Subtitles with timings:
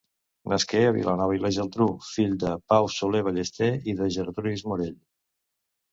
[0.53, 4.97] Nasqué a Vilanova i la Geltrú, fill de Pau Soler Ballester i de Gertrudis Morell.